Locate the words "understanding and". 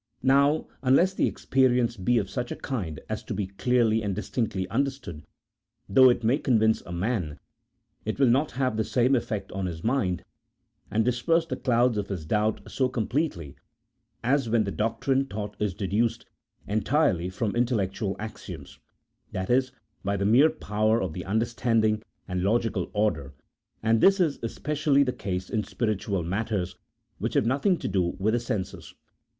21.25-22.41